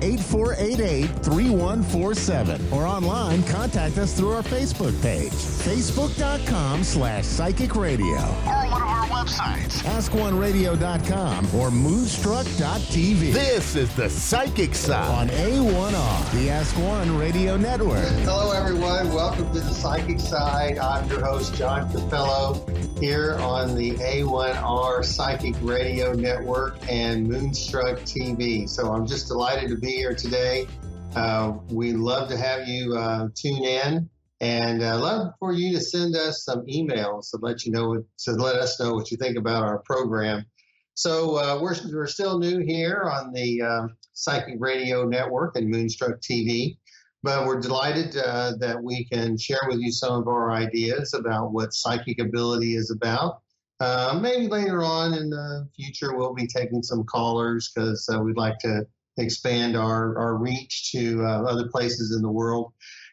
[0.00, 2.72] 02-8488-3147.
[2.72, 8.16] Or online, contact us through our Facebook page, facebook.com slash psychic radio.
[8.16, 9.82] Or one of our websites.
[9.84, 13.32] AskOneRadio.com or Moonstruck.tv.
[13.32, 15.10] This is the Psychic Side.
[15.10, 18.04] on A1R, the Ask One Radio Network.
[18.24, 19.12] Hello, everyone.
[19.12, 20.78] Welcome to the Psychic Side.
[20.78, 22.54] I'm your host, John Capello,
[23.00, 28.68] here on the A1R Psychic Radio Network and Moonstruck TV.
[28.68, 30.66] So I'm just delighted to be here today.
[31.16, 34.10] Uh, we love to have you uh, tune in
[34.42, 38.02] and uh, love for you to send us some emails to let you know what,
[38.18, 40.44] to let us know what you think about our program.
[40.92, 46.20] So uh, we're, we're still new here on the um, Psychic Radio Network and Moonstruck
[46.20, 46.76] TV.
[47.22, 51.52] But we're delighted uh, that we can share with you some of our ideas about
[51.52, 53.42] what psychic ability is about.
[53.80, 58.36] Uh, maybe later on in the future, we'll be taking some callers because uh, we'd
[58.36, 62.72] like to expand our, our reach to uh, other places in the world.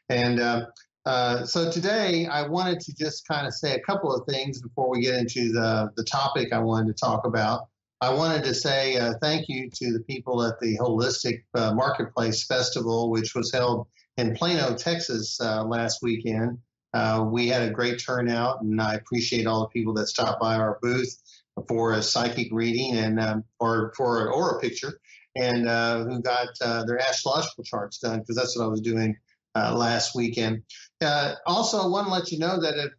[0.09, 0.67] And uh,
[1.05, 4.89] uh, so today, I wanted to just kind of say a couple of things before
[4.89, 7.67] we get into the, the topic I wanted to talk about.
[7.99, 12.45] I wanted to say uh, thank you to the people at the Holistic uh, Marketplace
[12.45, 16.59] Festival, which was held in Plano, Texas uh, last weekend.
[16.93, 20.55] Uh, we had a great turnout, and I appreciate all the people that stopped by
[20.55, 21.17] our booth
[21.67, 24.99] for a psychic reading and um, or for an aura picture,
[25.35, 29.17] and uh, who got uh, their astrological charts done because that's what I was doing
[29.75, 30.63] last weekend.
[31.45, 32.93] also, I want to let you know that if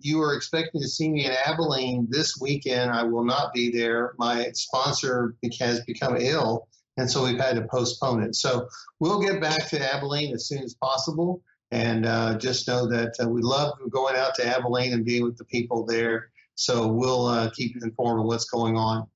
[0.00, 4.14] you are expecting to see me in Abilene this weekend, I will not be there.
[4.18, 8.34] My sponsor has become ill and so we've had to postpone it.
[8.34, 8.68] So
[9.00, 13.28] we'll get back to Abilene as soon as possible, and uh, just know that uh,
[13.28, 16.30] we love going out to Abilene and being with the people there.
[16.54, 19.06] So we'll uh, keep you informed of what's going on.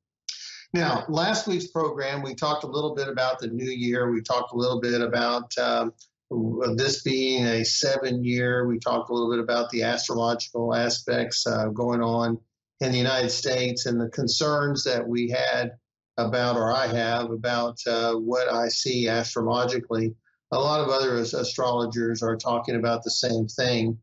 [0.73, 4.11] Now, last week's program, we talked a little bit about the new year.
[4.11, 5.93] We talked a little bit about um,
[6.31, 8.67] this being a seven year.
[8.67, 12.39] We talked a little bit about the astrological aspects uh, going on
[12.81, 15.73] in the United States and the concerns that we had
[16.17, 20.15] about, or I have, about uh, what I see astrologically.
[20.53, 23.99] A lot of other astrologers are talking about the same thing.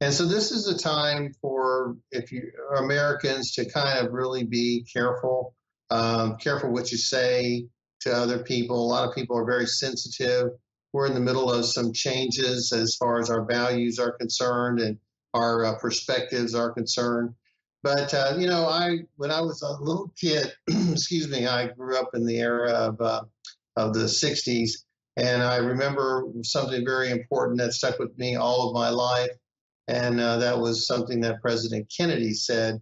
[0.00, 4.86] And so this is a time for if you Americans to kind of really be
[4.92, 5.54] careful,
[5.90, 7.66] um, careful what you say
[8.00, 8.80] to other people.
[8.80, 10.50] A lot of people are very sensitive.
[10.92, 14.98] We're in the middle of some changes as far as our values are concerned and
[15.34, 17.34] our uh, perspectives are concerned.
[17.82, 21.96] But uh, you know, I when I was a little kid, excuse me, I grew
[21.96, 23.22] up in the era of uh,
[23.76, 24.70] of the '60s,
[25.16, 29.30] and I remember something very important that stuck with me all of my life,
[29.86, 32.80] and uh, that was something that President Kennedy said,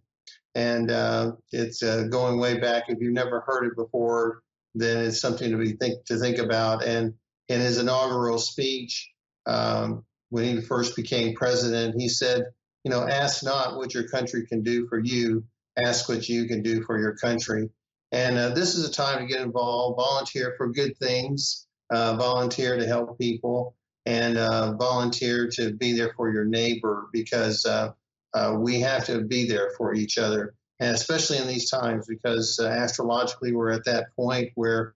[0.55, 2.84] and uh, it's uh, going way back.
[2.88, 4.43] If you've never heard it before,
[4.75, 6.83] then it's something to be think to think about.
[6.83, 7.12] And
[7.48, 9.10] in his inaugural speech,
[9.46, 12.46] um, when he first became president, he said
[12.86, 15.42] you know, ask not what your country can do for you,
[15.76, 17.68] ask what you can do for your country.
[18.12, 22.76] And uh, this is a time to get involved, volunteer for good things, uh, volunteer
[22.76, 23.74] to help people,
[24.04, 27.90] and uh, volunteer to be there for your neighbor because uh,
[28.34, 30.54] uh, we have to be there for each other.
[30.78, 34.94] And especially in these times, because uh, astrologically, we're at that point where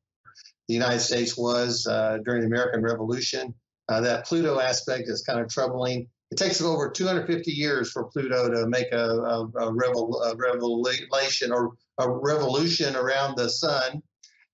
[0.70, 1.84] the United States was
[2.24, 3.54] during the American Revolution.
[3.88, 8.68] that Pluto aspect is kind of troubling it takes over 250 years for Pluto to
[8.68, 14.02] make a, a, a, revel, a revelation or a revolution around the sun,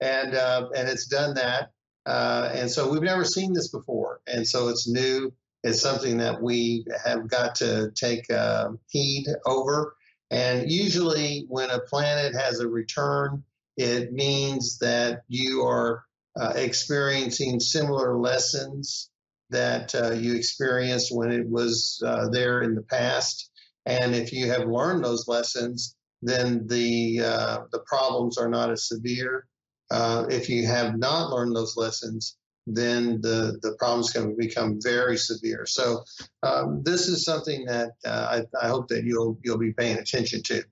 [0.00, 1.70] and uh, and it's done that.
[2.06, 5.32] Uh, and so we've never seen this before, and so it's new.
[5.64, 9.96] It's something that we have got to take uh, heed over.
[10.30, 13.44] And usually, when a planet has a return,
[13.76, 16.04] it means that you are
[16.38, 19.10] uh, experiencing similar lessons
[19.50, 23.50] that uh, you experienced when it was uh, there in the past.
[23.86, 28.88] And if you have learned those lessons, then the uh, the problems are not as
[28.88, 29.46] severe.
[29.90, 32.36] Uh, if you have not learned those lessons,
[32.66, 35.66] then the the problems can become very severe.
[35.66, 36.02] So
[36.42, 40.64] um, this is something that I, I, hope that you'll you'll be paying attention to.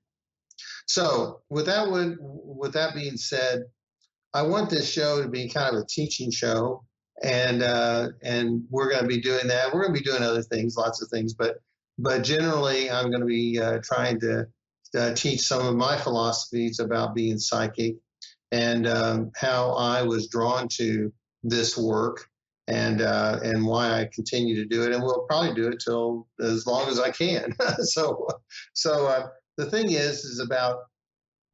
[0.87, 3.65] So with that with that being said,
[4.35, 6.85] I want this show to be kind of a teaching show,
[7.23, 9.73] and uh, and we're going to be doing that.
[9.73, 11.59] We're going to be doing other things, lots of things, but
[11.99, 14.47] but generally, I'm going to be uh, trying to
[14.99, 17.97] uh, teach some of my philosophies about being psychic
[18.51, 21.13] and um, how I was drawn to
[21.45, 22.27] this work
[22.67, 26.27] and uh, and why I continue to do it, and we'll probably do it till
[26.41, 27.55] as long as I can.
[27.83, 28.27] so
[28.73, 29.29] so uh,
[29.59, 30.79] the thing is is about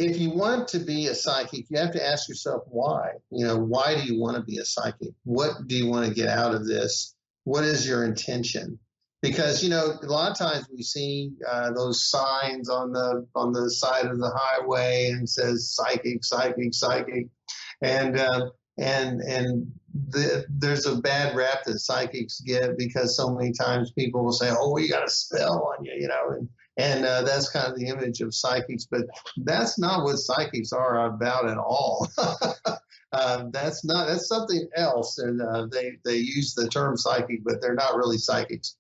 [0.01, 3.11] if you want to be a psychic, you have to ask yourself why.
[3.31, 5.11] You know, why do you want to be a psychic?
[5.25, 7.15] What do you want to get out of this?
[7.45, 8.79] What is your intention?
[9.21, 13.53] Because you know, a lot of times we see uh, those signs on the on
[13.53, 17.27] the side of the highway and says psychic, psychic, psychic,
[17.83, 18.49] and uh,
[18.79, 19.71] and and
[20.09, 24.51] the, there's a bad rap that psychics get because so many times people will say,
[24.51, 27.79] "Oh, you got a spell on you," you know, and and uh, that's kind of
[27.79, 29.03] the image of psychics, but
[29.39, 32.09] that's not what psychics are about at all.
[33.13, 37.61] um, that's not that's something else, and uh, they they use the term psychic, but
[37.61, 38.77] they're not really psychics,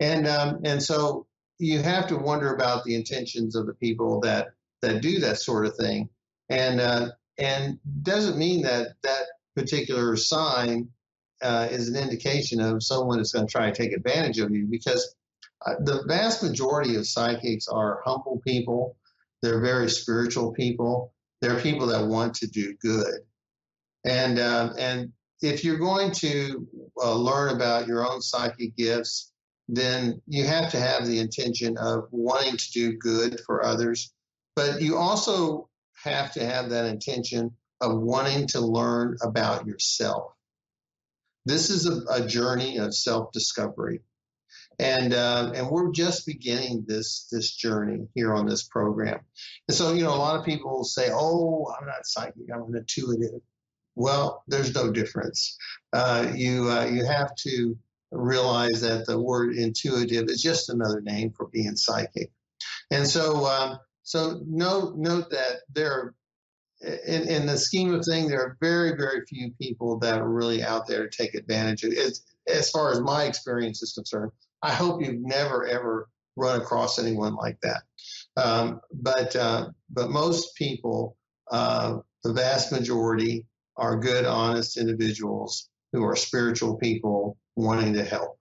[0.00, 1.26] and um, and so
[1.58, 4.48] you have to wonder about the intentions of the people that
[4.82, 6.08] that do that sort of thing,
[6.48, 9.22] and uh, and doesn't mean that that
[9.54, 10.88] particular sign
[11.42, 14.66] uh, is an indication of someone that's going to try to take advantage of you
[14.66, 15.14] because
[15.64, 18.96] uh, the vast majority of psychics are humble people.
[19.42, 21.12] They're very spiritual people.
[21.40, 23.20] They're people that want to do good.
[24.04, 26.66] And, uh, and if you're going to
[27.02, 29.32] uh, learn about your own psychic gifts,
[29.68, 34.12] then you have to have the intention of wanting to do good for others.
[34.56, 35.68] But you also
[36.02, 40.32] have to have that intention of wanting to learn about yourself.
[41.46, 44.00] This is a, a journey of self discovery
[44.78, 49.20] and uh, and we're just beginning this this journey here on this program.
[49.68, 52.76] And so, you know, a lot of people say, "Oh, I'm not psychic; I'm an
[52.76, 53.40] intuitive."
[53.94, 55.56] Well, there's no difference.
[55.92, 57.76] Uh, you uh, you have to
[58.10, 62.30] realize that the word intuitive is just another name for being psychic.
[62.90, 66.14] And so, um, so note note that there.
[67.06, 70.62] In, in the scheme of things, there are very, very few people that are really
[70.62, 72.18] out there to take advantage of it.
[72.46, 74.32] As far as my experience is concerned,
[74.64, 77.82] I hope you've never ever run across anyone like that.
[78.36, 81.18] Um, but uh, but most people,
[81.50, 83.46] uh, the vast majority,
[83.76, 88.38] are good, honest individuals who are spiritual people wanting to help.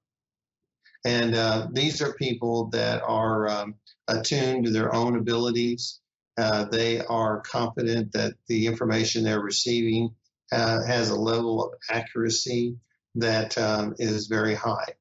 [1.06, 3.76] And uh, these are people that are um,
[4.08, 6.00] attuned to their own abilities.
[6.38, 10.16] Uh, they are confident that the information they're receiving
[10.54, 12.78] uh, has a level of accuracy
[13.16, 14.94] that um, is very high.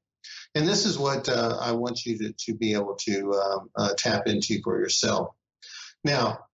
[0.55, 3.93] And this is what uh, I want you to, to be able to um, uh,
[3.97, 5.29] tap into for yourself.
[6.03, 6.45] Now,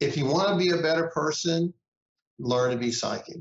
[0.00, 1.74] if you want to be a better person,
[2.38, 3.38] learn to be psychic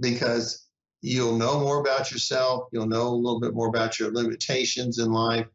[0.00, 0.66] because
[1.02, 2.68] you'll know more about yourself.
[2.72, 5.46] You'll know a little bit more about your limitations in life,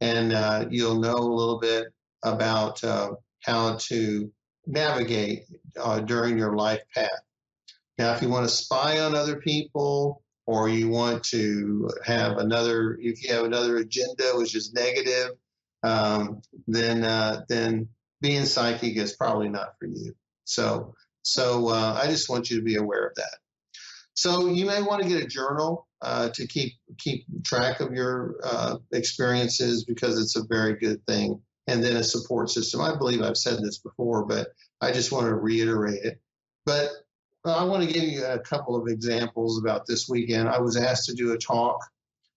[0.00, 1.86] and uh, you'll know a little bit
[2.24, 3.10] about uh,
[3.42, 4.32] how to
[4.66, 5.44] navigate
[5.80, 7.10] uh, during your life path.
[7.98, 12.96] Now, if you want to spy on other people, or you want to have another,
[13.00, 15.32] if you have another agenda which is negative,
[15.82, 17.88] um, then uh, then
[18.20, 20.14] being psychic is probably not for you.
[20.44, 23.38] So so uh, I just want you to be aware of that.
[24.14, 28.36] So you may want to get a journal uh, to keep keep track of your
[28.42, 31.42] uh, experiences because it's a very good thing.
[31.68, 32.80] And then a support system.
[32.80, 34.48] I believe I've said this before, but
[34.80, 36.20] I just want to reiterate it.
[36.64, 36.90] But
[37.52, 40.48] I want to give you a couple of examples about this weekend.
[40.48, 41.78] I was asked to do a talk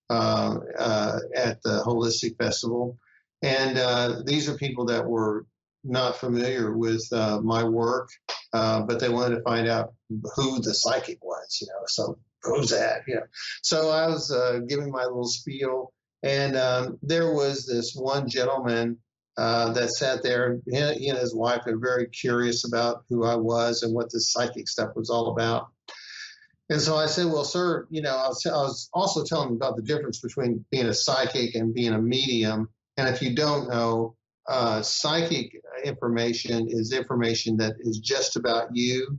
[0.10, 2.98] uh, uh, at the Holistic Festival,
[3.42, 5.46] and uh, these are people that were
[5.84, 8.10] not familiar with uh, my work,
[8.54, 9.94] uh, but they wanted to find out
[10.36, 11.60] who the psychic was.
[11.62, 13.04] You know, so who's that?
[13.08, 13.25] You know,
[13.62, 18.98] so I was uh, giving my little spiel, and um, there was this one gentleman
[19.39, 20.60] uh, that sat there.
[20.65, 24.34] He, he and his wife were very curious about who I was and what this
[24.34, 25.69] psychic stuff was all about.
[26.69, 29.77] And so I said, well, sir, you know, I was, I was also telling about
[29.77, 32.67] the difference between being a psychic and being a medium.
[32.98, 34.17] And if you don't know,
[34.50, 35.53] uh, psychic
[35.86, 39.17] information is information that is just about you.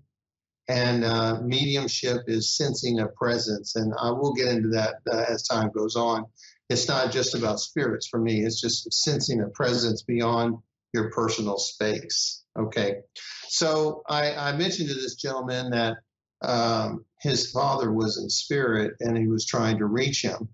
[0.69, 3.75] And uh, mediumship is sensing a presence.
[3.75, 6.27] And I will get into that uh, as time goes on
[6.71, 8.43] it's not just about spirits for me.
[8.45, 10.57] It's just sensing a presence beyond
[10.95, 12.45] your personal space.
[12.59, 13.00] Okay.
[13.49, 15.97] So I, I mentioned to this gentleman that
[16.43, 20.49] um, his father was in spirit and he was trying to reach him.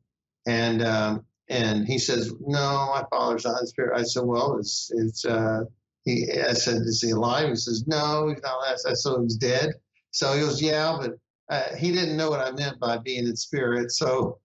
[0.47, 3.99] And, um, and he says, no, my father's not in spirit.
[3.99, 5.65] I said, well, it's, it's, uh,
[6.05, 7.51] he, I said, is he alive?
[7.51, 8.73] He says, no, he's not alive.
[8.73, 9.71] I said, so he's dead.
[10.13, 11.13] So he goes, yeah, but
[11.51, 13.93] uh, he didn't know what I meant by being in spirit.
[13.93, 14.39] So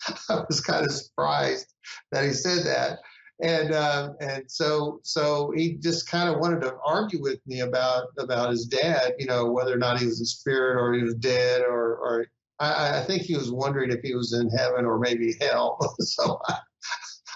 [0.28, 1.66] I was kind of surprised
[2.12, 2.98] that he said that.
[3.40, 8.08] And uh, and so so he just kind of wanted to argue with me about
[8.18, 11.14] about his dad, you know, whether or not he was in spirit or he was
[11.14, 12.26] dead, or or
[12.58, 15.78] I, I think he was wondering if he was in heaven or maybe hell.
[16.00, 16.58] so I,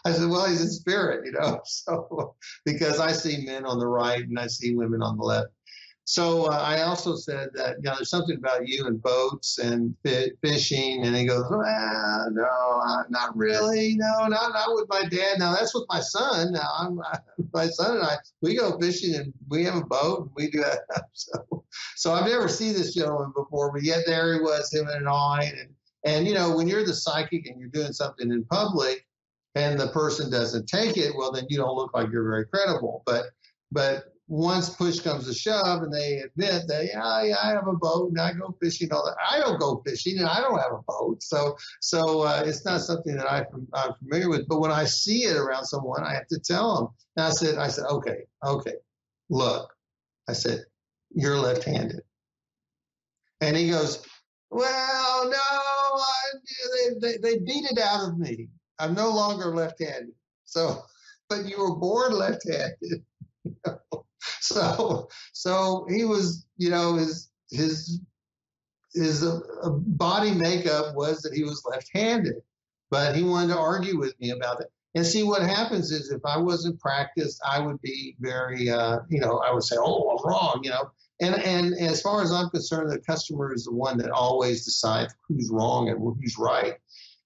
[0.04, 1.60] I said, well, he's in spirit, you know.
[1.66, 5.48] So because I see men on the right and I see women on the left.
[6.04, 9.94] So uh, I also said that you know there's something about you and boats and
[10.42, 15.38] fishing, and he goes, well, no, not really, no, not not with my dad.
[15.38, 16.52] Now that's with my son.
[16.52, 17.00] Now I'm
[17.54, 20.60] my son and I we go fishing and we have a boat and we do
[20.60, 20.80] that.
[21.14, 21.64] So
[21.96, 25.52] so I've never seen this gentleman before, but yet there he was, him and I,
[25.56, 25.70] and
[26.04, 29.06] and you know when you're the psychic and you're doing something in public,
[29.54, 33.02] and the person doesn't take it, well then you don't look like you're very credible.
[33.06, 33.26] But
[33.70, 37.74] but once push comes to shove and they admit that, yeah, yeah, I have a
[37.74, 39.16] boat and I go fishing all that.
[39.30, 41.22] I don't go fishing and I don't have a boat.
[41.22, 45.24] So, so, uh, it's not something that I, I'm familiar with, but when I see
[45.24, 46.88] it around someone, I have to tell them.
[47.18, 48.76] And I said, I said, okay, okay,
[49.28, 49.70] look,
[50.26, 50.60] I said,
[51.10, 52.00] you're left-handed.
[53.42, 54.02] And he goes,
[54.48, 56.14] well, no, I,
[56.72, 58.48] they, they, they beat it out of me.
[58.78, 60.14] I'm no longer left-handed.
[60.46, 60.84] So,
[61.28, 63.04] but you were born left-handed.
[63.44, 64.01] You know?
[64.60, 68.00] so so he was you know his his
[68.94, 69.40] his uh,
[69.70, 72.42] body makeup was that he was left-handed
[72.90, 74.70] but he wanted to argue with me about it.
[74.94, 79.20] And see what happens is if i wasn't practiced i would be very uh, you
[79.20, 80.90] know i would say oh i'm wrong you know?
[81.20, 85.14] And and as far as i'm concerned the customer is the one that always decides
[85.26, 86.74] who's wrong and who's right.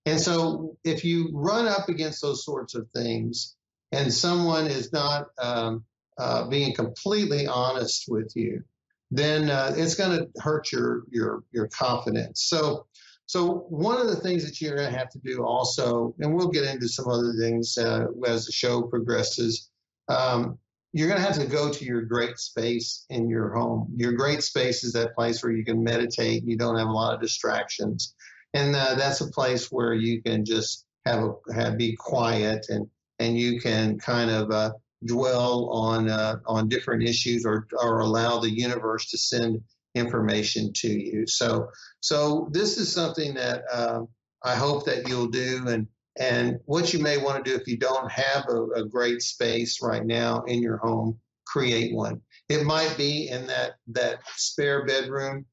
[0.05, 3.57] And so if you run up against those sorts of things
[3.91, 5.85] and someone is not um,
[6.19, 8.63] uh, being completely honest with you,
[9.11, 12.45] then uh, it's going to hurt your your your confidence.
[12.45, 12.87] So
[13.27, 16.49] so one of the things that you're going to have to do also, and we'll
[16.49, 19.69] get into some other things uh, as the show progresses.
[20.09, 20.59] Um,
[20.93, 23.93] you're going to have to go to your great space in your home.
[23.97, 26.45] Your great space is that place where you can meditate.
[26.45, 28.15] You don't have a lot of distractions,
[28.55, 32.87] and uh, that's a place where you can just have a have be quiet and
[33.19, 34.73] and you can kind of uh,
[35.07, 39.61] dwell on uh, on different issues or or allow the universe to send
[39.95, 41.27] information to you.
[41.27, 41.69] So
[42.01, 44.09] so this is something that um,
[44.45, 45.87] I hope that you'll do and.
[46.19, 49.83] And what you may want to do if you don't have a, a great space
[49.83, 52.23] right now in your home, create one.
[52.49, 55.47] It might be in that that spare bedroom.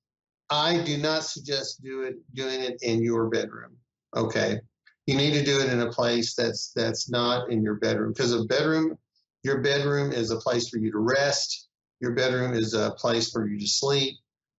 [0.49, 3.75] I do not suggest do it doing it in your bedroom.
[4.15, 4.59] Okay,
[5.07, 8.33] you need to do it in a place that's that's not in your bedroom because
[8.33, 8.97] a bedroom
[9.43, 11.67] your bedroom is a place for you to rest.
[11.99, 14.15] Your bedroom is a place for you to sleep.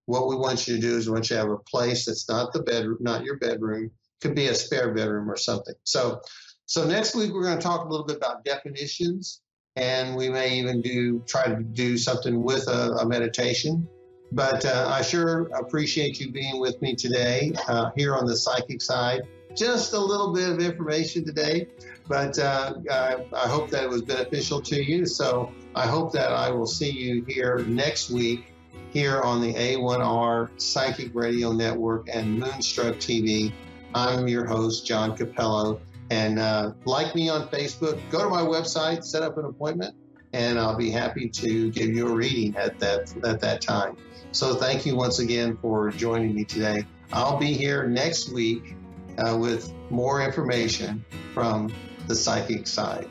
[0.06, 2.28] What we want you to do is we want you to have a place that's
[2.28, 3.90] not the bedroom, not your bedroom.
[4.20, 5.74] Could be a spare bedroom or something.
[5.84, 6.20] So,
[6.66, 9.40] so next week we're going to talk a little bit about definitions,
[9.76, 13.88] and we may even do try to do something with a, a meditation.
[14.32, 18.82] But uh, I sure appreciate you being with me today uh, here on the psychic
[18.82, 19.22] side.
[19.54, 21.68] Just a little bit of information today.
[22.08, 25.06] But uh, I, I hope that it was beneficial to you.
[25.06, 28.46] So I hope that I will see you here next week
[28.94, 33.52] here on the A1R Psychic Radio Network and Moonstruck TV.
[33.94, 35.80] I'm your host, John Capello.
[36.10, 39.96] And uh, like me on Facebook, go to my website, set up an appointment,
[40.32, 43.96] and I'll be happy to give you a reading at that at that time.
[44.30, 46.84] So thank you once again for joining me today.
[47.12, 48.76] I'll be here next week
[49.18, 51.72] uh, with more information from
[52.06, 53.08] the psychic side.